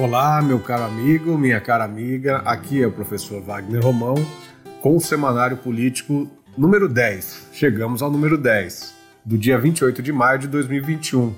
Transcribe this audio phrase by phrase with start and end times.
[0.00, 2.38] Olá, meu caro amigo, minha cara amiga.
[2.38, 4.14] Aqui é o professor Wagner Romão
[4.80, 6.26] com o Semanário Político
[6.56, 7.48] número 10.
[7.52, 11.34] Chegamos ao número 10, do dia 28 de maio de 2021.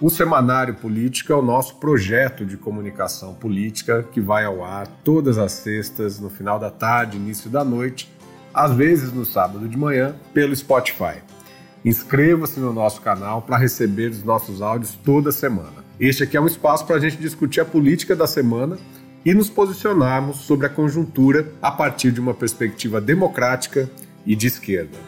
[0.00, 5.36] O Semanário Político é o nosso projeto de comunicação política que vai ao ar todas
[5.36, 8.08] as sextas, no final da tarde, início da noite,
[8.54, 11.16] às vezes no sábado de manhã, pelo Spotify.
[11.84, 15.83] Inscreva-se no nosso canal para receber os nossos áudios toda semana.
[15.98, 18.76] Este aqui é um espaço para a gente discutir a política da semana
[19.24, 23.88] e nos posicionarmos sobre a conjuntura a partir de uma perspectiva democrática
[24.26, 24.98] e de esquerda.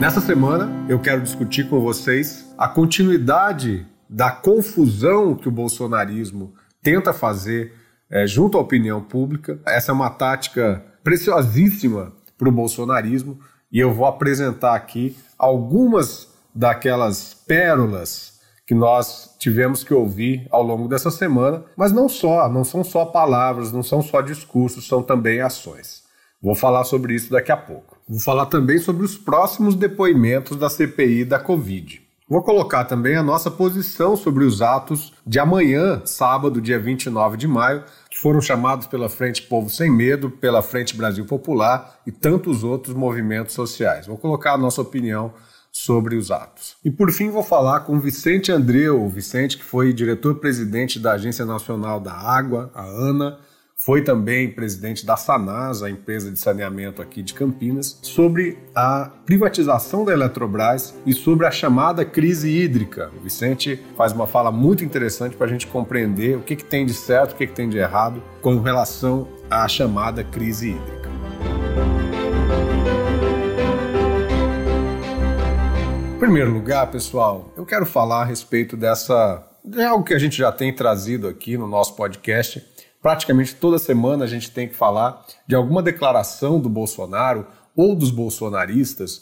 [0.00, 6.52] Nessa semana, eu quero discutir com vocês a continuidade da confusão que o bolsonarismo
[6.82, 7.74] tenta fazer
[8.10, 9.60] é, junto à opinião pública.
[9.64, 13.38] Essa é uma tática preciosíssima para o bolsonarismo
[13.70, 18.34] e eu vou apresentar aqui algumas daquelas pérolas
[18.66, 23.04] que nós tivemos que ouvir ao longo dessa semana, mas não só, não são só
[23.04, 26.02] palavras, não são só discursos, são também ações.
[26.40, 27.96] Vou falar sobre isso daqui a pouco.
[28.08, 32.02] Vou falar também sobre os próximos depoimentos da CPI da Covid.
[32.26, 37.46] Vou colocar também a nossa posição sobre os atos de amanhã, sábado, dia 29 de
[37.46, 42.64] maio, que foram chamados pela Frente Povo Sem Medo, pela Frente Brasil Popular e tantos
[42.64, 44.06] outros movimentos sociais.
[44.06, 45.34] Vou colocar a nossa opinião
[45.74, 46.76] sobre os atos.
[46.84, 51.98] E por fim vou falar com Vicente Andreu, Vicente que foi diretor-presidente da Agência Nacional
[51.98, 53.38] da Água, a ANA,
[53.76, 60.04] foi também presidente da Sanasa, a empresa de saneamento aqui de Campinas, sobre a privatização
[60.04, 63.10] da Eletrobras e sobre a chamada crise hídrica.
[63.18, 66.86] O Vicente faz uma fala muito interessante para a gente compreender o que, que tem
[66.86, 71.13] de certo, o que, que tem de errado com relação à chamada crise hídrica.
[76.24, 79.46] Primeiro lugar, pessoal, eu quero falar a respeito dessa.
[79.62, 82.64] de algo que a gente já tem trazido aqui no nosso podcast.
[83.02, 87.46] Praticamente toda semana a gente tem que falar de alguma declaração do Bolsonaro
[87.76, 89.20] ou dos bolsonaristas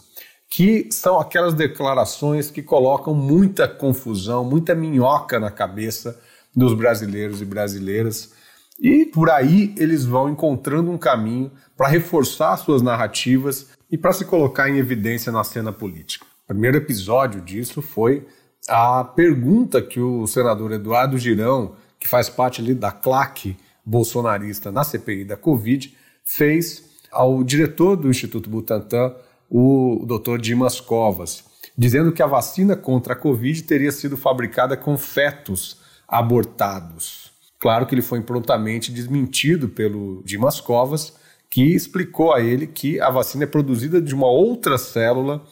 [0.49, 6.21] que são aquelas declarações que colocam muita confusão, muita minhoca na cabeça
[6.55, 8.33] dos brasileiros e brasileiras.
[8.79, 14.25] E por aí eles vão encontrando um caminho para reforçar suas narrativas e para se
[14.25, 16.31] colocar em evidência na cena política.
[16.53, 18.27] Primeiro episódio disso foi
[18.69, 24.85] a pergunta que o senador Eduardo Girão, que faz parte ali da claque bolsonarista na
[24.85, 29.15] CPI da Covid, fez ao diretor do Instituto Butantan,
[29.49, 30.37] o Dr.
[30.39, 31.43] Dimas Covas,
[31.77, 37.33] dizendo que a vacina contra a Covid teria sido fabricada com fetos abortados.
[37.59, 41.15] Claro que ele foi prontamente desmentido pelo Dimas Covas,
[41.49, 45.43] que explicou a ele que a vacina é produzida de uma outra célula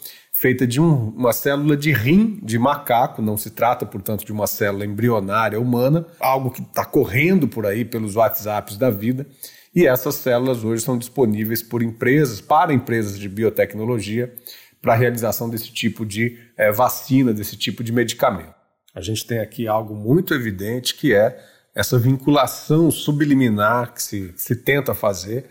[0.41, 4.47] feita de um, uma célula de rim de macaco, não se trata, portanto, de uma
[4.47, 9.27] célula embrionária humana, algo que está correndo por aí pelos WhatsApps da vida.
[9.75, 14.35] E essas células hoje são disponíveis por empresas, para empresas de biotecnologia,
[14.81, 18.55] para a realização desse tipo de é, vacina, desse tipo de medicamento.
[18.95, 21.39] A gente tem aqui algo muito evidente que é
[21.75, 25.45] essa vinculação subliminar que se, se tenta fazer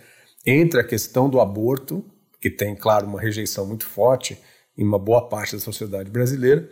[0.43, 2.03] entre a questão do aborto,
[2.41, 4.35] que tem, claro, uma rejeição muito forte
[4.79, 6.69] em uma boa parte da sociedade brasileira,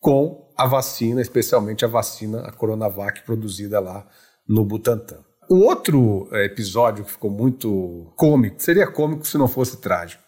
[0.00, 4.06] com a vacina, especialmente a vacina, a Coronavac, produzida lá
[4.48, 5.18] no Butantan.
[5.50, 10.22] O outro eh, episódio que ficou muito cômico, seria cômico se não fosse trágico,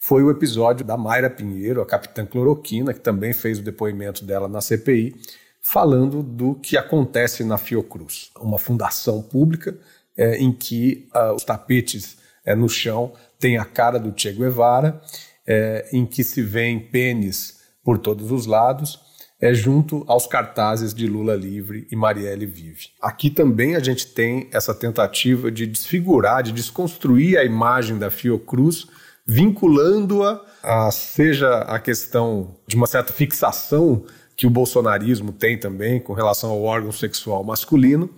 [0.00, 4.48] foi o episódio da Mayra Pinheiro, a capitã cloroquina, que também fez o depoimento dela
[4.48, 5.14] na CPI,
[5.60, 9.78] falando do que acontece na Fiocruz, uma fundação pública
[10.16, 15.00] é, em que uh, os tapetes é, no chão têm a cara do Che Guevara
[15.46, 19.00] é, em que se vêem pênis por todos os lados,
[19.40, 22.90] é junto aos cartazes de Lula livre e Marielle vive.
[23.00, 28.86] Aqui também a gente tem essa tentativa de desfigurar, de desconstruir a imagem da Fiocruz,
[29.26, 34.04] vinculando-a a seja a questão de uma certa fixação
[34.36, 38.08] que o bolsonarismo tem também com relação ao órgão sexual masculino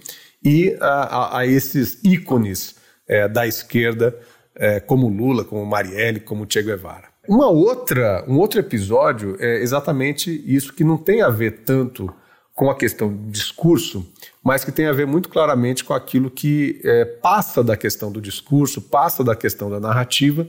[0.44, 2.76] e a, a, a esses ícones
[3.08, 4.14] é, da esquerda,
[4.54, 7.13] é, como Lula, como Marielle, como Che Guevara.
[7.28, 12.12] Uma outra, um outro episódio é exatamente isso que não tem a ver tanto
[12.54, 14.06] com a questão do discurso,
[14.42, 18.20] mas que tem a ver muito claramente com aquilo que é, passa da questão do
[18.20, 20.46] discurso, passa da questão da narrativa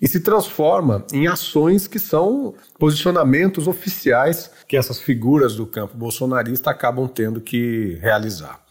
[0.00, 6.70] e se transforma em ações que são posicionamentos oficiais que essas figuras do campo bolsonarista
[6.70, 8.61] acabam tendo que realizar.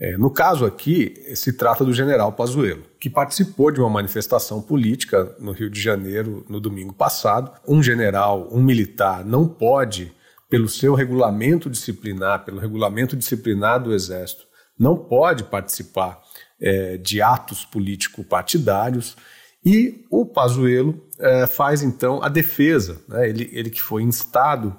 [0.00, 5.36] É, no caso aqui, se trata do general Pazuello, que participou de uma manifestação política
[5.38, 7.52] no Rio de Janeiro no domingo passado.
[7.66, 10.12] Um general, um militar, não pode
[10.50, 14.46] pelo seu regulamento disciplinar, pelo regulamento disciplinar do Exército,
[14.78, 16.20] não pode participar
[16.60, 19.16] é, de atos político-partidários.
[19.64, 23.28] E o Pazuello é, faz então a defesa, né?
[23.28, 24.76] ele, ele que foi instado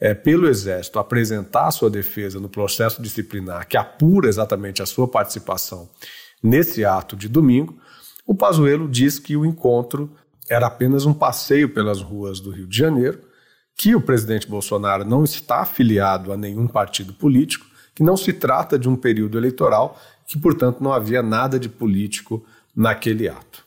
[0.00, 5.88] é, pelo Exército apresentar sua defesa no processo disciplinar que apura exatamente a sua participação
[6.42, 7.76] nesse ato de domingo,
[8.26, 10.10] o Pazuello diz que o encontro
[10.48, 13.20] era apenas um passeio pelas ruas do Rio de Janeiro,
[13.76, 18.78] que o presidente Bolsonaro não está afiliado a nenhum partido político, que não se trata
[18.78, 22.44] de um período eleitoral, que, portanto, não havia nada de político
[22.74, 23.64] naquele ato.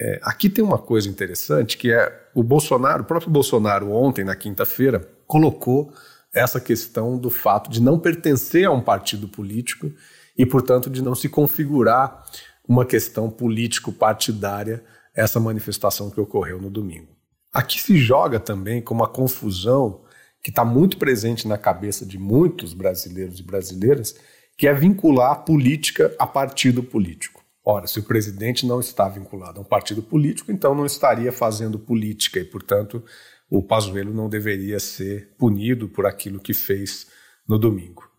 [0.00, 4.34] É, aqui tem uma coisa interessante que é o Bolsonaro, o próprio Bolsonaro, ontem, na
[4.34, 5.90] quinta-feira, colocou
[6.30, 9.90] essa questão do fato de não pertencer a um partido político
[10.36, 12.22] e, portanto, de não se configurar
[12.68, 14.84] uma questão político-partidária
[15.14, 17.16] essa manifestação que ocorreu no domingo.
[17.50, 20.02] Aqui se joga também com uma confusão
[20.42, 24.14] que está muito presente na cabeça de muitos brasileiros e brasileiras,
[24.58, 27.42] que é vincular política a partido político.
[27.64, 31.78] Ora, se o presidente não está vinculado a um partido político, então não estaria fazendo
[31.78, 33.02] política e, portanto,
[33.54, 37.06] o Pazuello não deveria ser punido por aquilo que fez
[37.46, 38.10] no domingo.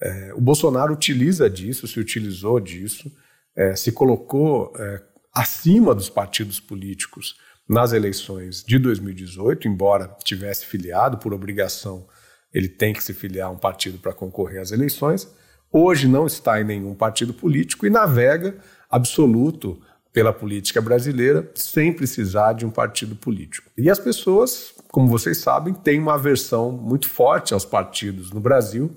[0.00, 3.10] É, o Bolsonaro utiliza disso, se utilizou disso,
[3.56, 5.02] é, se colocou é,
[5.34, 7.36] acima dos partidos políticos
[7.68, 12.06] nas eleições de 2018, embora tivesse filiado por obrigação,
[12.54, 15.28] ele tem que se filiar a um partido para concorrer às eleições.
[15.72, 18.56] Hoje não está em nenhum partido político e navega
[18.88, 19.82] absoluto
[20.16, 23.70] pela política brasileira sem precisar de um partido político.
[23.76, 28.94] E as pessoas, como vocês sabem, têm uma aversão muito forte aos partidos no Brasil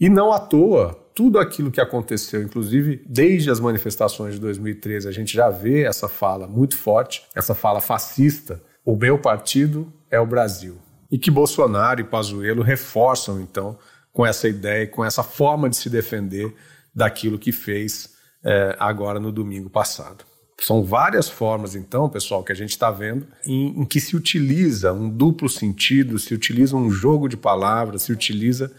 [0.00, 5.12] e não à toa tudo aquilo que aconteceu, inclusive desde as manifestações de 2013, a
[5.12, 8.60] gente já vê essa fala muito forte, essa fala fascista.
[8.84, 10.76] O meu partido é o Brasil.
[11.08, 13.78] E que Bolsonaro e Pazuello reforçam então
[14.12, 16.52] com essa ideia, com essa forma de se defender
[16.92, 18.12] daquilo que fez
[18.44, 20.26] é, agora no domingo passado.
[20.60, 24.92] São várias formas, então, pessoal, que a gente está vendo em, em, que se utiliza
[24.92, 28.72] um duplo sentido, se utiliza um jogo de palavras, se utiliza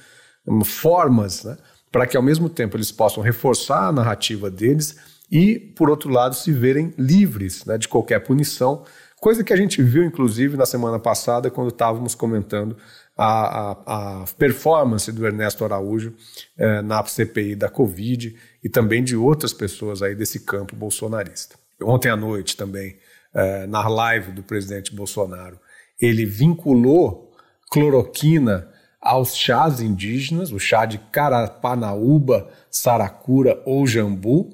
[0.46, 1.58] um, formas né,
[1.90, 4.98] para que, ao mesmo tempo, eles possam reforçar a narrativa deles
[5.32, 8.84] e, por outro lado, se verem livres né, de qualquer punição,
[9.22, 12.76] coisa que a gente viu, inclusive, na semana passada, quando estávamos comentando
[13.18, 16.14] a, a, a performance do Ernesto Araújo
[16.58, 18.34] eh, na CPI da Covid
[18.64, 21.59] e também de outras pessoas aí desse campo bolsonarista.
[21.82, 22.98] Ontem à noite também,
[23.34, 25.60] eh, na live do presidente Bolsonaro,
[26.00, 27.32] ele vinculou
[27.72, 28.70] cloroquina
[29.02, 34.50] aos chás indígenas, o chá de Carapanaúba, Saracura ou Jambu.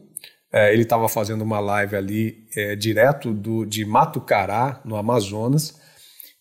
[0.51, 2.45] Eh, ele estava fazendo uma live ali
[2.77, 5.79] direto do, de Matucará, no Amazonas,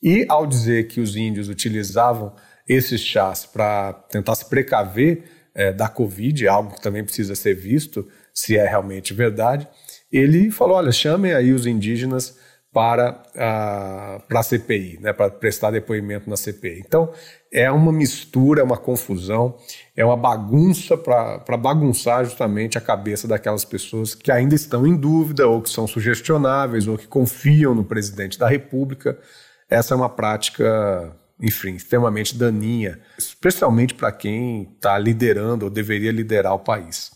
[0.03, 2.35] e ao dizer que os índios utilizavam
[2.69, 8.09] esses chás para tentar se precaver é, da Covid, algo que também precisa ser visto
[8.33, 9.69] se é realmente verdade,
[10.17, 12.39] ele falou: olha, chamem aí os indígenas
[12.75, 16.83] para a, para a CPI, né, para prestar depoimento na CPI.
[16.85, 17.13] Então,
[17.53, 19.57] é uma mistura, é uma confusão,
[19.97, 25.47] é uma bagunça para bagunçar justamente a cabeça daquelas pessoas que ainda estão em dúvida,
[25.47, 29.17] ou que são sugestionáveis, ou que confiam no presidente da República.
[29.71, 36.55] Essa é uma prática, enfim, extremamente daninha, especialmente para quem está liderando ou deveria liderar
[36.55, 37.13] o país.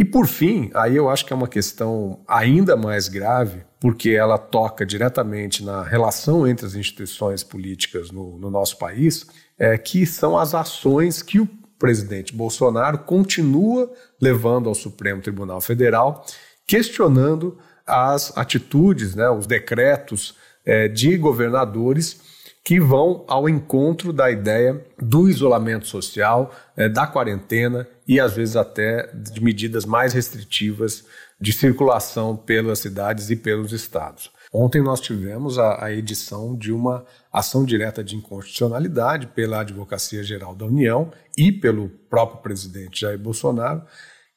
[0.00, 4.38] E por fim, aí eu acho que é uma questão ainda mais grave, porque ela
[4.38, 9.26] toca diretamente na relação entre as instituições políticas no, no nosso país,
[9.58, 11.46] é, que são as ações que o
[11.78, 16.24] presidente Bolsonaro continua levando ao Supremo Tribunal Federal,
[16.66, 22.22] questionando as atitudes, né, os decretos é, de governadores
[22.64, 28.56] que vão ao encontro da ideia do isolamento social, é, da quarentena e às vezes
[28.56, 31.04] até de medidas mais restritivas
[31.40, 34.32] de circulação pelas cidades e pelos estados.
[34.52, 40.56] Ontem nós tivemos a, a, edição de uma ação direta de inconstitucionalidade pela Advocacia Geral
[40.56, 43.84] da União e pelo próprio presidente Jair Bolsonaro,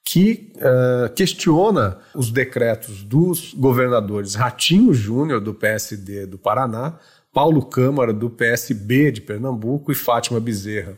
[0.06, 7.00] que uh, questiona os decretos dos governadores Ratinho Júnior, do PSD do Paraná,
[7.34, 10.96] Paulo Câmara, do PSB de Pernambuco, e Fátima Bezerra,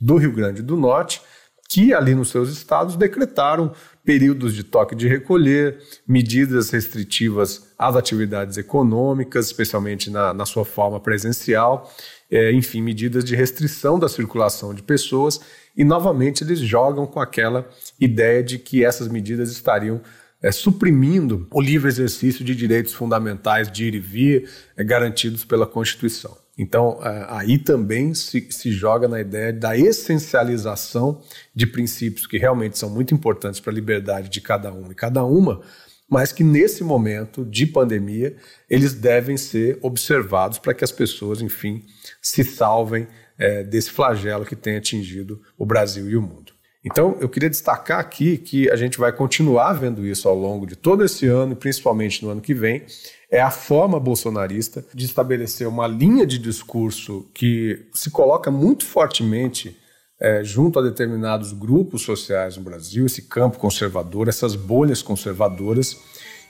[0.00, 1.22] do Rio Grande do Norte,
[1.68, 3.72] que ali nos seus estados decretaram
[4.04, 11.00] períodos de toque de recolher, medidas restritivas às atividades econômicas, especialmente na, na sua forma
[11.00, 11.92] presencial,
[12.30, 15.40] é, enfim, medidas de restrição da circulação de pessoas
[15.76, 17.68] e novamente eles jogam com aquela
[18.00, 20.00] ideia de que essas medidas estariam
[20.42, 25.66] é, suprimindo o livre exercício de direitos fundamentais de ir e vir é, garantidos pela
[25.66, 26.36] Constituição.
[26.58, 31.22] Então, é, aí também se, se, joga na ideia da essencialização
[31.54, 35.22] de princípios que realmente são muito importantes para a liberdade de cada um e cada
[35.22, 35.60] uma,
[36.08, 38.36] mas que nesse momento de pandemia
[38.70, 41.84] eles devem ser observados para que as pessoas, enfim,
[42.22, 43.06] se salvem
[43.38, 46.45] é, desse flagelo que tem atingido o Brasil e o mundo.
[46.86, 50.76] Então, eu queria destacar aqui que a gente vai continuar vendo isso ao longo de
[50.76, 52.84] todo esse ano e principalmente no ano que vem.
[53.28, 59.76] É a forma bolsonarista de estabelecer uma linha de discurso que se coloca muito fortemente
[60.20, 65.98] é, junto a determinados grupos sociais no Brasil, esse campo conservador, essas bolhas conservadoras,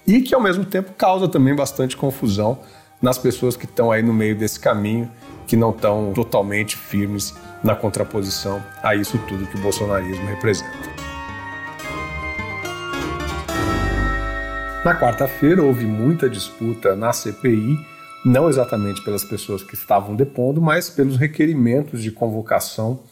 [0.06, 2.60] e que ao mesmo tempo causa também bastante confusão
[3.00, 5.10] nas pessoas que estão aí no meio desse caminho,
[5.46, 11.06] que não estão totalmente firmes na contraposição a isso tudo que o bolsonarismo representa.
[14.84, 17.76] Na quarta-feira houve muita disputa na CPI,
[18.24, 23.02] não exatamente pelas pessoas que estavam depondo, mas pelos requerimentos de convocação,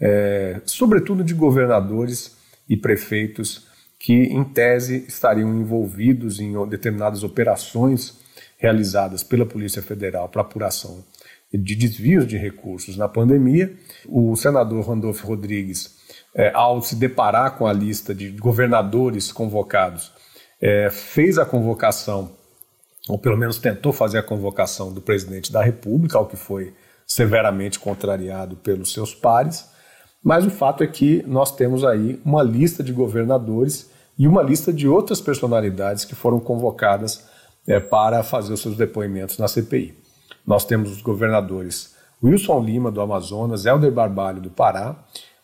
[0.00, 2.36] é, sobretudo de governadores
[2.68, 3.66] e prefeitos
[3.98, 8.18] que, em tese, estariam envolvidos em determinadas operações
[8.56, 11.04] realizadas pela Polícia Federal para apuração
[11.52, 13.74] de desvios de recursos na pandemia.
[14.06, 15.96] O senador Randolfo Rodrigues,
[16.34, 20.12] é, ao se deparar com a lista de governadores convocados,
[20.60, 22.32] é, fez a convocação,
[23.08, 26.74] ou pelo menos tentou fazer a convocação do presidente da República, ao que foi
[27.06, 29.66] severamente contrariado pelos seus pares.
[30.22, 34.72] Mas o fato é que nós temos aí uma lista de governadores e uma lista
[34.72, 37.26] de outras personalidades que foram convocadas
[37.66, 39.96] é, para fazer os seus depoimentos na CPI.
[40.48, 44.96] Nós temos os governadores Wilson Lima, do Amazonas, Helder Barbalho, do Pará,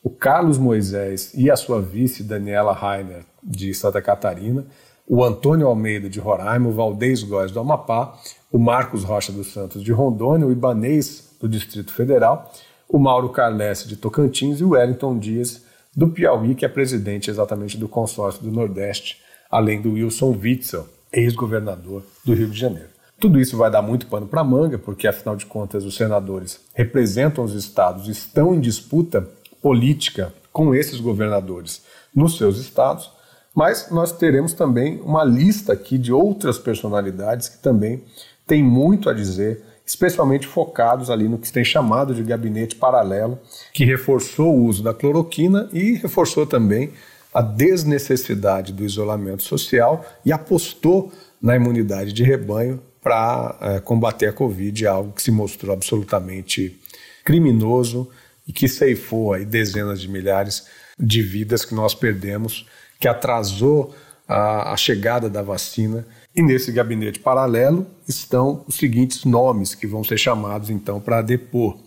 [0.03, 4.65] o Carlos Moisés e a sua vice, Daniela Rainer, de Santa Catarina,
[5.07, 8.19] o Antônio Almeida, de Roraima, o Valdez Góes, do Amapá,
[8.51, 12.51] o Marcos Rocha dos Santos, de Rondônia, o Ibanês, do Distrito Federal,
[12.89, 17.77] o Mauro Carlesse, de Tocantins, e o Wellington Dias, do Piauí, que é presidente exatamente
[17.77, 19.21] do consórcio do Nordeste,
[19.51, 22.94] além do Wilson Witzel, ex-governador do Rio de Janeiro.
[23.25, 27.43] Tudo isso vai dar muito pano para manga, porque afinal de contas os senadores representam
[27.43, 29.27] os estados, estão em disputa
[29.63, 31.81] política com esses governadores
[32.15, 33.11] nos seus estados,
[33.55, 38.05] mas nós teremos também uma lista aqui de outras personalidades que também
[38.47, 43.39] têm muito a dizer, especialmente focados ali no que tem chamado de gabinete paralelo,
[43.73, 46.93] que reforçou o uso da cloroquina e reforçou também
[47.33, 54.33] a desnecessidade do isolamento social e apostou na imunidade de rebanho para é, combater a
[54.33, 56.81] Covid, algo que se mostrou absolutamente
[57.23, 58.09] criminoso
[58.49, 60.67] e que ceifou aí dezenas de milhares
[60.99, 62.67] de vidas que nós perdemos,
[62.99, 63.95] que atrasou
[64.27, 66.07] a, a chegada da vacina.
[66.35, 71.79] E nesse gabinete paralelo estão os seguintes nomes que vão ser chamados então para depor.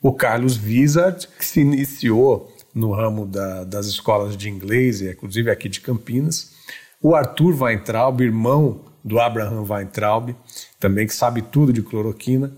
[0.00, 5.68] O Carlos Wizard, que se iniciou no ramo da, das escolas de inglês, inclusive aqui
[5.68, 6.52] de Campinas.
[7.00, 10.34] O Arthur Weintraub, irmão do Abraham Weintraub,
[10.78, 12.52] também que sabe tudo de cloroquina.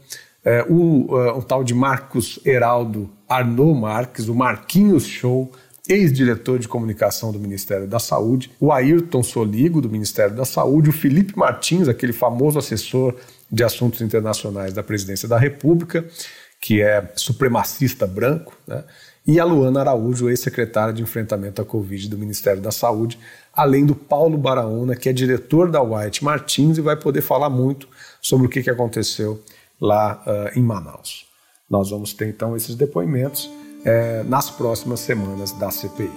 [0.44, 5.50] É, o, uh, o tal de Marcos Heraldo Arnaud Marques, o Marquinhos Show,
[5.88, 10.92] ex-diretor de comunicação do Ministério da Saúde, o Ayrton Soligo, do Ministério da Saúde, o
[10.92, 13.14] Felipe Martins, aquele famoso assessor
[13.50, 16.04] de assuntos internacionais da Presidência da República,
[16.60, 18.84] que é supremacista branco, né?
[19.26, 23.18] e a Luana Araújo, ex-secretária de enfrentamento à Covid do Ministério da Saúde,
[23.56, 27.88] além do Paulo Baraúna, que é diretor da White Martins e vai poder falar muito
[28.20, 29.42] sobre o que aconteceu
[29.80, 31.26] lá uh, em Manaus.
[31.68, 33.50] Nós vamos ter então esses depoimentos
[33.84, 36.10] é, nas próximas semanas da CPI.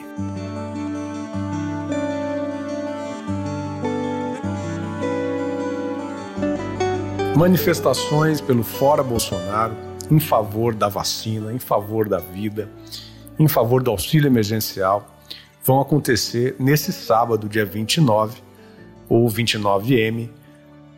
[7.35, 9.75] Manifestações pelo Fora Bolsonaro
[10.09, 12.69] em favor da vacina, em favor da vida,
[13.37, 15.16] em favor do auxílio emergencial,
[15.67, 18.41] vão acontecer nesse sábado, dia 29,
[19.09, 20.29] ou 29M,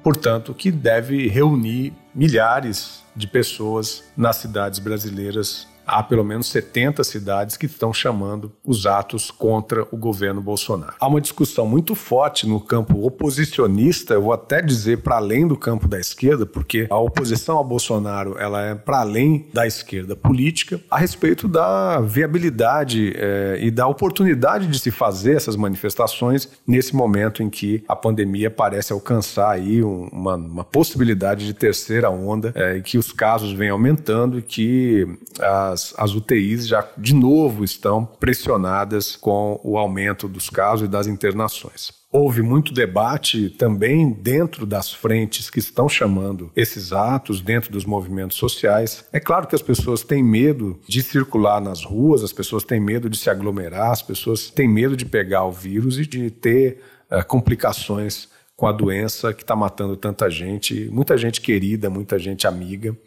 [0.03, 7.57] portanto, que deve reunir milhares de pessoas nas cidades brasileiras há pelo menos 70 cidades
[7.57, 10.93] que estão chamando os atos contra o governo Bolsonaro.
[10.99, 15.57] Há uma discussão muito forte no campo oposicionista, eu vou até dizer para além do
[15.57, 20.79] campo da esquerda, porque a oposição ao Bolsonaro ela é para além da esquerda política,
[20.89, 27.41] a respeito da viabilidade é, e da oportunidade de se fazer essas manifestações nesse momento
[27.41, 32.81] em que a pandemia parece alcançar aí uma, uma possibilidade de terceira onda é, e
[32.81, 35.07] que os casos vêm aumentando e que
[35.39, 40.91] as as, as UTIs já de novo estão pressionadas com o aumento dos casos e
[40.91, 41.97] das internações.
[42.11, 48.35] Houve muito debate também dentro das frentes que estão chamando esses atos, dentro dos movimentos
[48.35, 49.05] sociais.
[49.13, 53.09] É claro que as pessoas têm medo de circular nas ruas, as pessoas têm medo
[53.09, 56.81] de se aglomerar, as pessoas têm medo de pegar o vírus e de ter
[57.11, 62.47] uh, complicações com a doença que está matando tanta gente, muita gente querida, muita gente
[62.47, 62.97] amiga.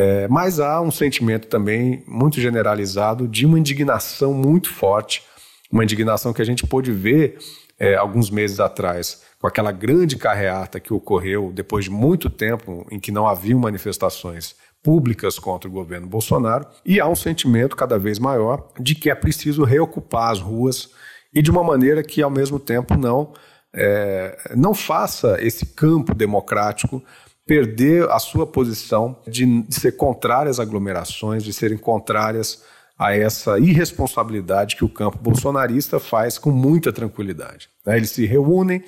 [0.00, 5.24] É, mas há um sentimento também muito generalizado de uma indignação muito forte,
[5.72, 7.36] uma indignação que a gente pôde ver
[7.76, 13.00] é, alguns meses atrás, com aquela grande carreata que ocorreu depois de muito tempo em
[13.00, 18.20] que não haviam manifestações públicas contra o governo Bolsonaro, e há um sentimento cada vez
[18.20, 20.90] maior de que é preciso reocupar as ruas
[21.34, 23.32] e de uma maneira que, ao mesmo tempo, não,
[23.74, 27.02] é, não faça esse campo democrático
[27.48, 32.62] perder a sua posição de, ser contrária às aglomerações, de serem contrárias
[32.98, 37.70] a essa irresponsabilidade que o campo bolsonarista faz com muita tranquilidade.
[37.86, 37.96] Né?
[37.96, 38.84] Eles se reúnem,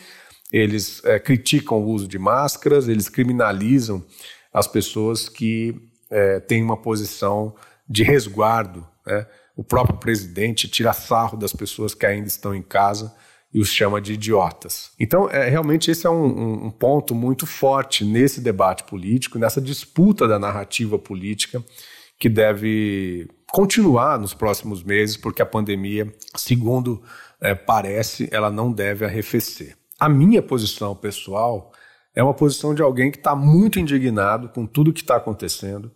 [0.52, 4.04] eles é, criticam o uso de máscaras, eles criminalizam
[4.52, 5.74] as pessoas que
[6.10, 7.54] é, têm uma posição
[7.88, 8.86] de resguardo.
[9.06, 9.26] Né?
[9.56, 13.10] O próprio presidente tira sarro das pessoas que ainda estão em casa
[13.52, 14.92] e os chama de idiotas.
[14.99, 20.28] Então, é, realmente, esse é um, um ponto muito forte nesse debate político, nessa disputa
[20.28, 21.62] da narrativa política
[22.19, 27.02] que deve continuar nos próximos meses, porque a pandemia, segundo
[27.40, 29.76] é, parece, ela não deve arrefecer.
[29.99, 31.73] A minha posição pessoal
[32.14, 35.90] é uma posição de alguém que está muito indignado com tudo que está acontecendo,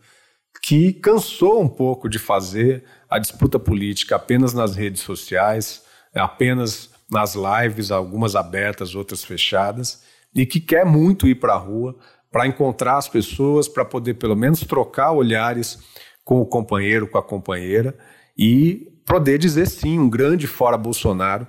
[0.62, 5.82] que cansou um pouco de fazer a disputa política apenas nas redes sociais,
[6.14, 10.02] apenas nas lives, algumas abertas, outras fechadas,
[10.34, 11.96] e que quer muito ir para a rua
[12.30, 15.78] para encontrar as pessoas, para poder pelo menos trocar olhares
[16.24, 17.96] com o companheiro, com a companheira
[18.36, 21.46] e poder dizer sim, um grande fora Bolsonaro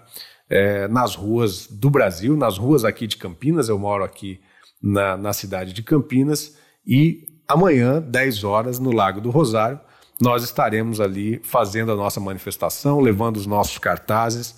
[0.48, 3.68] é, nas ruas do Brasil, nas ruas aqui de Campinas.
[3.68, 4.40] Eu moro aqui
[4.80, 9.80] na, na cidade de Campinas e amanhã, 10 horas, no Lago do Rosário,
[10.22, 14.56] nós estaremos ali fazendo a nossa manifestação, levando os nossos cartazes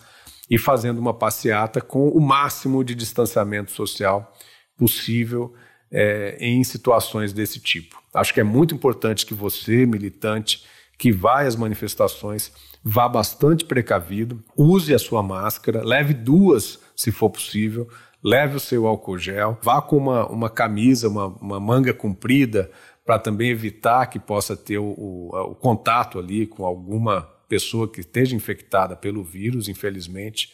[0.50, 4.34] e fazendo uma passeata com o máximo de distanciamento social
[4.78, 5.54] possível
[5.92, 8.02] é, em situações desse tipo.
[8.14, 10.64] Acho que é muito importante que você, militante,
[10.98, 12.52] que vai às manifestações,
[12.84, 17.88] vá bastante precavido, use a sua máscara, leve duas se for possível,
[18.24, 22.72] leve o seu álcool gel, vá com uma, uma camisa, uma, uma manga comprida,
[23.06, 28.02] para também evitar que possa ter o, o, o contato ali com alguma pessoa que
[28.02, 30.52] esteja infectada pelo vírus, infelizmente.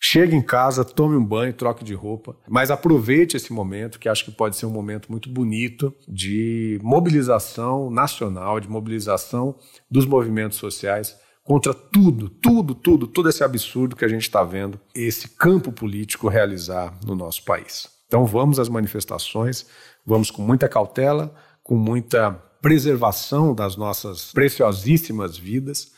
[0.00, 4.24] Chegue em casa, tome um banho, troque de roupa, mas aproveite esse momento, que acho
[4.24, 9.56] que pode ser um momento muito bonito de mobilização nacional, de mobilização
[9.88, 14.80] dos movimentos sociais contra tudo, tudo, tudo, todo esse absurdo que a gente está vendo
[14.94, 17.88] esse campo político realizar no nosso país.
[18.06, 19.66] Então vamos às manifestações,
[20.04, 25.92] vamos com muita cautela, com muita preservação das nossas preciosíssimas vidas,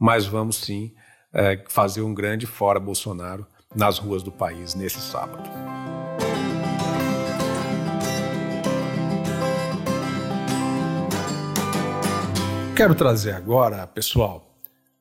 [0.00, 0.94] mas vamos sim
[1.32, 5.48] é, fazer um grande fora Bolsonaro nas ruas do país nesse sábado.
[12.74, 14.50] Quero trazer agora, pessoal,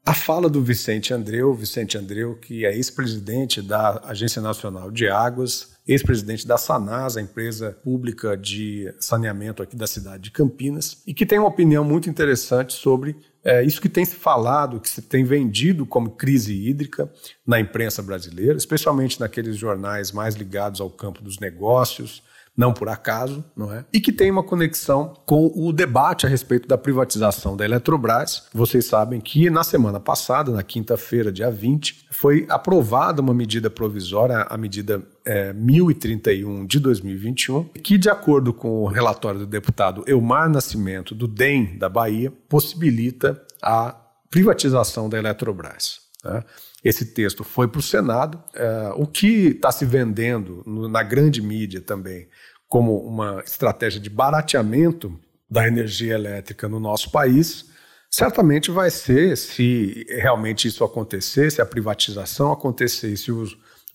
[0.06, 5.76] a fala do Vicente Andreu, Vicente Andreu, que é ex-presidente da Agência Nacional de Águas,
[5.88, 11.26] ex-presidente da Sanasa, a empresa pública de saneamento aqui da cidade de Campinas, e que
[11.26, 13.16] tem uma opinião muito interessante sobre
[13.50, 17.12] é, isso que tem se falado, que se tem vendido como crise hídrica
[17.46, 22.22] na imprensa brasileira, especialmente naqueles jornais mais ligados ao campo dos negócios,
[22.60, 23.86] não por acaso, não é?
[23.94, 28.50] E que tem uma conexão com o debate a respeito da privatização da Eletrobras.
[28.54, 34.46] Vocês sabem que na semana passada, na quinta-feira, dia 20, foi aprovada uma medida provisória,
[34.50, 40.50] a medida é, 1031 de 2021, que, de acordo com o relatório do deputado Elmar
[40.50, 43.96] Nascimento, do DEM da Bahia, possibilita a
[44.30, 46.02] privatização da Eletrobras.
[46.26, 46.44] Né?
[46.84, 48.42] Esse texto foi para o Senado.
[48.54, 52.28] É, o que está se vendendo no, na grande mídia também
[52.68, 57.66] como uma estratégia de barateamento da energia elétrica no nosso país,
[58.10, 63.46] certamente vai ser, se realmente isso acontecer, se a privatização acontecer, se o,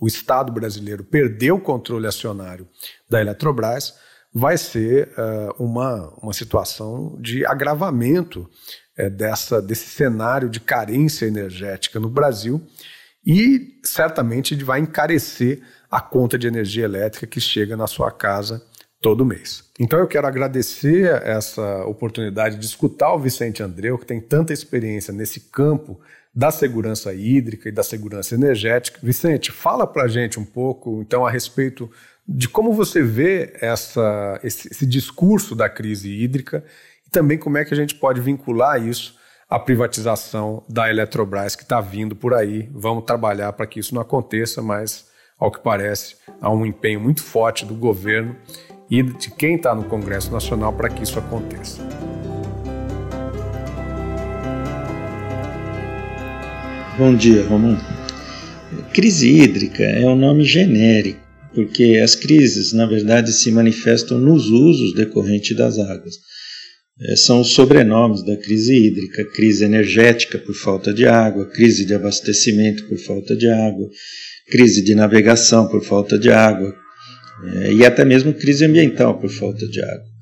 [0.00, 2.68] o Estado brasileiro perder o controle acionário
[3.08, 3.94] da Eletrobras,
[4.32, 8.50] vai ser uh, uma, uma situação de agravamento
[8.98, 12.62] uh, dessa, desse cenário de carência energética no Brasil
[13.26, 18.62] e certamente vai encarecer a conta de energia elétrica que chega na sua casa
[19.00, 19.64] todo mês.
[19.78, 25.12] Então eu quero agradecer essa oportunidade de escutar o Vicente Andreu, que tem tanta experiência
[25.12, 26.00] nesse campo
[26.34, 28.98] da segurança hídrica e da segurança energética.
[29.02, 31.88] Vicente, fala para a gente um pouco, então, a respeito
[32.26, 36.64] de como você vê essa, esse, esse discurso da crise hídrica
[37.14, 39.14] também como é que a gente pode vincular isso
[39.48, 42.68] à privatização da Eletrobras que está vindo por aí.
[42.72, 45.06] Vamos trabalhar para que isso não aconteça, mas,
[45.38, 48.34] ao que parece, há um empenho muito forte do governo
[48.90, 51.80] e de quem está no Congresso Nacional para que isso aconteça.
[56.98, 57.78] Bom dia, Romão.
[58.92, 61.20] Crise hídrica é um nome genérico,
[61.54, 66.33] porque as crises, na verdade, se manifestam nos usos decorrentes das águas.
[67.00, 71.94] É, são os sobrenomes da crise hídrica: crise energética por falta de água, crise de
[71.94, 73.88] abastecimento por falta de água,
[74.48, 76.72] crise de navegação por falta de água,
[77.52, 80.14] é, e até mesmo crise ambiental por falta de água.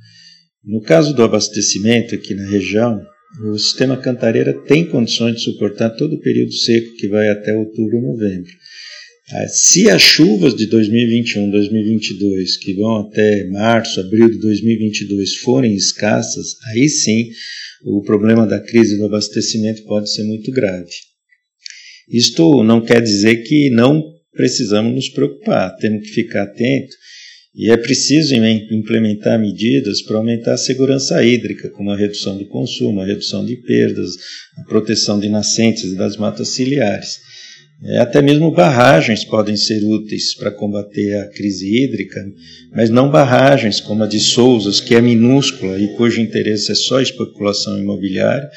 [0.64, 3.02] No caso do abastecimento aqui na região,
[3.40, 8.00] o sistema Cantareira tem condições de suportar todo o período seco que vai até outubro
[8.00, 8.50] novembro.
[9.34, 15.74] Ah, se as chuvas de 2021, 2022, que vão até março, abril de 2022, forem
[15.74, 17.30] escassas, aí sim
[17.82, 20.90] o problema da crise do abastecimento pode ser muito grave.
[22.10, 26.94] Isto não quer dizer que não precisamos nos preocupar, temos que ficar atento
[27.54, 33.00] e é preciso implementar medidas para aumentar a segurança hídrica, como a redução do consumo,
[33.00, 34.10] a redução de perdas,
[34.58, 37.31] a proteção de nascentes e das matas ciliares.
[37.84, 42.20] É, até mesmo barragens podem ser úteis para combater a crise hídrica,
[42.72, 47.00] mas não barragens como a de Souzas, que é minúscula e cujo interesse é só
[47.00, 48.48] especulação imobiliária,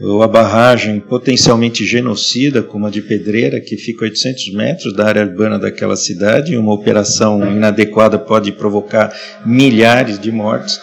[0.00, 5.06] ou a barragem potencialmente genocida, como a de Pedreira, que fica a 800 metros da
[5.06, 10.78] área urbana daquela cidade, e uma operação inadequada pode provocar milhares de mortes,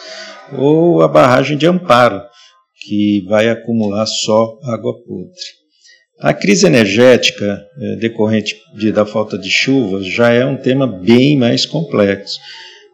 [0.57, 2.21] ou a barragem de Amparo,
[2.85, 5.62] que vai acumular só água podre.
[6.19, 11.37] A crise energética eh, decorrente de, da falta de chuvas já é um tema bem
[11.37, 12.39] mais complexo.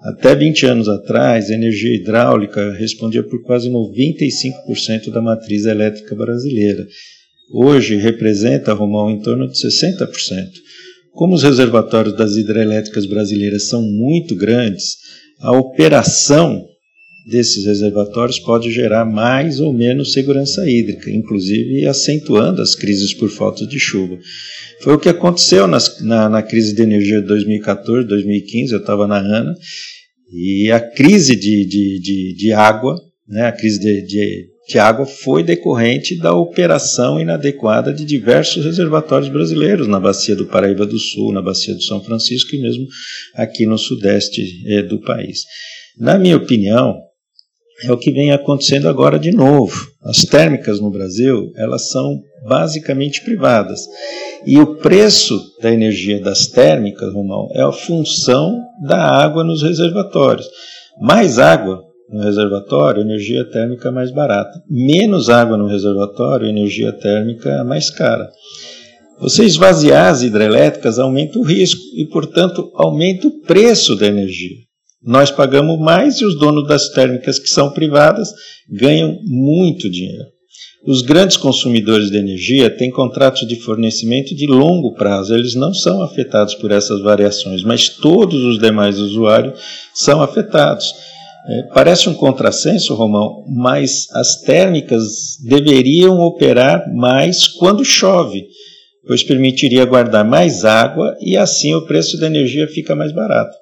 [0.01, 6.87] Até 20 anos atrás, a energia hidráulica respondia por quase 95% da matriz elétrica brasileira.
[7.53, 10.07] Hoje representa, Romão, em torno de 60%.
[11.11, 14.95] Como os reservatórios das hidrelétricas brasileiras são muito grandes,
[15.41, 16.65] a operação
[17.25, 23.65] desses reservatórios pode gerar mais ou menos segurança hídrica, inclusive acentuando as crises por falta
[23.65, 24.17] de chuva.
[24.81, 29.07] Foi o que aconteceu nas, na, na, crise de energia de 2014, 2015, eu estava
[29.07, 29.53] na ANA,
[30.31, 32.95] e a crise de, de, de, de água,
[33.27, 39.29] né, a crise de, de, de água foi decorrente da operação inadequada de diversos reservatórios
[39.29, 42.85] brasileiros, na bacia do Paraíba do Sul, na bacia do São Francisco e mesmo
[43.35, 45.41] aqui no sudeste eh, do país.
[45.97, 47.08] Na minha opinião,
[47.83, 49.87] é o que vem acontecendo agora de novo.
[50.03, 53.81] As térmicas no Brasil, elas são basicamente privadas.
[54.45, 60.47] E o preço da energia das térmicas, Romão, é a função da água nos reservatórios.
[61.01, 64.61] Mais água no reservatório, energia térmica mais barata.
[64.69, 68.27] Menos água no reservatório, energia térmica mais cara.
[69.19, 74.68] Você esvaziar as hidrelétricas aumenta o risco e, portanto, aumenta o preço da energia.
[75.01, 78.29] Nós pagamos mais e os donos das térmicas que são privadas
[78.69, 80.25] ganham muito dinheiro.
[80.85, 86.01] Os grandes consumidores de energia têm contratos de fornecimento de longo prazo, eles não são
[86.01, 89.59] afetados por essas variações, mas todos os demais usuários
[89.93, 90.85] são afetados.
[91.47, 98.45] É, parece um contrassenso, Romão, mas as térmicas deveriam operar mais quando chove,
[99.05, 103.55] pois permitiria guardar mais água e assim o preço da energia fica mais barato.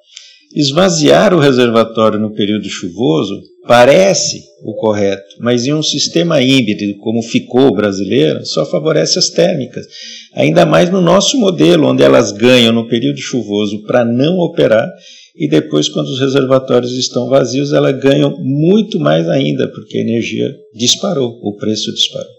[0.60, 7.22] Esvaziar o reservatório no período chuvoso parece o correto, mas em um sistema híbrido como
[7.22, 9.86] ficou o brasileiro, só favorece as térmicas.
[10.34, 14.90] Ainda mais no nosso modelo, onde elas ganham no período chuvoso para não operar
[15.36, 20.52] e depois, quando os reservatórios estão vazios, elas ganham muito mais ainda, porque a energia
[20.74, 22.32] disparou, o preço disparou.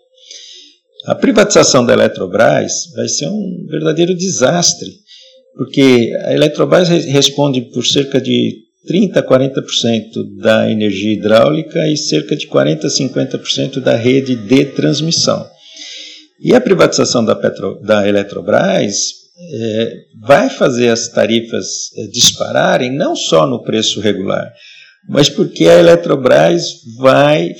[1.06, 4.90] A privatização da Eletrobras vai ser um verdadeiro desastre
[5.56, 12.36] porque a Eletrobras responde por cerca de 30% a 40% da energia hidráulica e cerca
[12.36, 15.46] de 40% a 50% da rede de transmissão.
[16.40, 23.14] E a privatização da, Petro, da Eletrobras é, vai fazer as tarifas é, dispararem não
[23.16, 24.52] só no preço regular,
[25.08, 27.54] mas porque a Eletrobras vai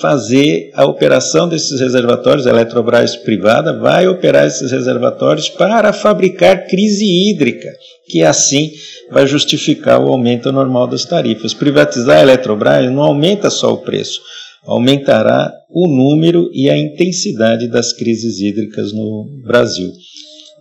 [0.00, 7.04] fazer a operação desses reservatórios, a Eletrobras privada vai operar esses reservatórios para fabricar crise
[7.04, 7.70] hídrica,
[8.08, 8.72] que assim
[9.10, 11.54] vai justificar o aumento normal das tarifas.
[11.54, 14.20] Privatizar a Eletrobras não aumenta só o preço,
[14.64, 19.92] aumentará o número e a intensidade das crises hídricas no Brasil.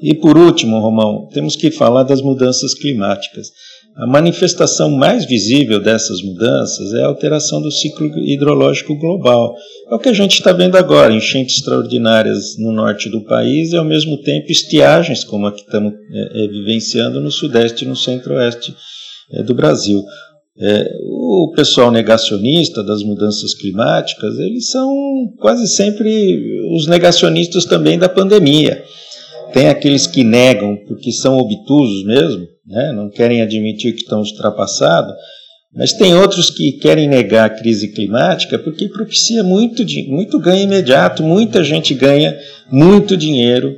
[0.01, 3.47] E por último, Romão, temos que falar das mudanças climáticas.
[3.97, 9.55] A manifestação mais visível dessas mudanças é a alteração do ciclo hidrológico global.
[9.89, 13.77] É o que a gente está vendo agora, enchentes extraordinárias no norte do país e,
[13.77, 17.95] ao mesmo tempo, estiagens, como a que estamos é, é, vivenciando no sudeste e no
[17.95, 18.75] centro-oeste
[19.31, 20.03] é, do Brasil.
[20.59, 24.93] É, o pessoal negacionista das mudanças climáticas, eles são
[25.39, 26.37] quase sempre
[26.75, 28.83] os negacionistas também da pandemia.
[29.55, 32.91] Tem aqueles que negam porque são obtusos mesmo, né?
[32.91, 35.13] não querem admitir que estão ultrapassados,
[35.73, 41.23] mas tem outros que querem negar a crise climática porque propicia muito, muito ganho imediato,
[41.23, 42.37] muita gente ganha
[42.69, 43.73] muito dinheiro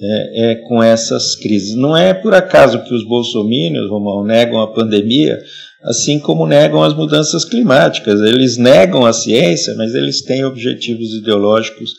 [0.00, 1.74] é, é, com essas crises.
[1.74, 5.36] Não é por acaso que os bolsomínios, Romão, negam a pandemia,
[5.82, 8.20] assim como negam as mudanças climáticas.
[8.20, 11.90] Eles negam a ciência, mas eles têm objetivos ideológicos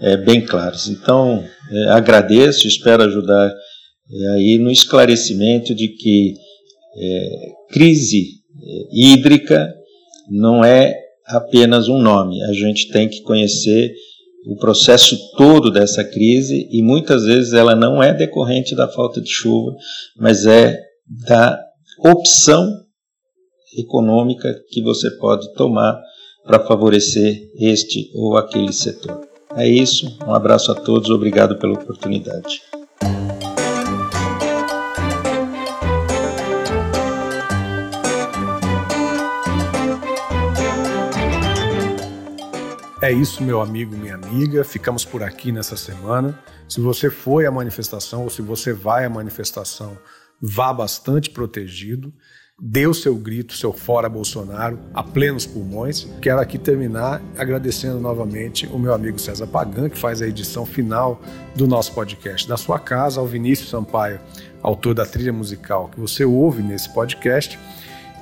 [0.00, 0.88] é, bem claros.
[0.88, 3.52] Então, é, agradeço, espero ajudar
[4.10, 6.34] é, aí no esclarecimento de que
[6.96, 9.74] é, crise é, hídrica
[10.30, 10.94] não é
[11.26, 13.92] apenas um nome, a gente tem que conhecer
[14.46, 19.28] o processo todo dessa crise e muitas vezes ela não é decorrente da falta de
[19.28, 19.76] chuva,
[20.16, 20.80] mas é
[21.26, 21.60] da
[22.02, 22.66] opção
[23.76, 26.00] econômica que você pode tomar
[26.44, 29.27] para favorecer este ou aquele setor.
[29.58, 32.62] É isso, um abraço a todos, obrigado pela oportunidade.
[43.02, 44.62] É isso, meu amigo, minha amiga.
[44.62, 46.38] Ficamos por aqui nessa semana.
[46.68, 49.98] Se você foi à manifestação ou se você vai à manifestação,
[50.40, 52.14] vá bastante protegido
[52.60, 56.08] o seu grito, seu fora Bolsonaro, a plenos pulmões.
[56.20, 61.20] Quero aqui terminar agradecendo novamente o meu amigo César Pagan, que faz a edição final
[61.54, 64.18] do nosso podcast da sua casa, ao Vinícius Sampaio,
[64.60, 67.56] autor da trilha musical que você ouve nesse podcast.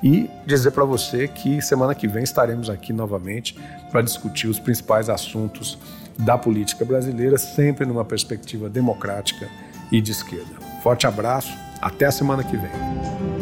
[0.03, 3.59] E dizer para você que semana que vem estaremos aqui novamente
[3.91, 5.79] para discutir os principais assuntos
[6.19, 9.49] da política brasileira, sempre numa perspectiva democrática
[9.91, 10.57] e de esquerda.
[10.83, 13.36] Forte abraço, até a semana que vem.